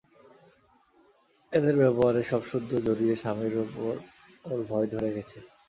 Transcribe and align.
এদের 1.53 1.75
ব্যবহারে 1.81 2.21
সবসুদ্ধ 2.31 2.71
জড়িয়ে 2.85 3.15
স্বামীর 3.15 3.55
উপর 3.65 3.93
ওর 4.45 4.59
ভয় 4.69 4.87
ধরে 4.93 5.09
গেছে। 5.15 5.37